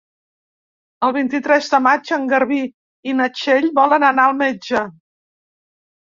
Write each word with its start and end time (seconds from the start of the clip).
El 1.07 1.11
vint-i-tres 1.17 1.67
de 1.73 1.79
maig 1.87 2.13
en 2.17 2.23
Garbí 2.31 2.57
i 3.11 3.15
na 3.19 3.27
Txell 3.39 3.67
volen 3.81 4.05
anar 4.09 4.25
al 4.31 4.33
metge. 4.39 4.81